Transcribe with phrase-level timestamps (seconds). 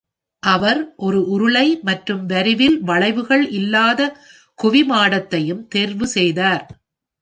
[0.43, 4.01] அவர் ஒரு உருளை மற்றும் வரிவில் வளைவுகள் இல்லாத
[4.59, 6.65] குவிமாடத்தையும் தேர்வு செய்தார்.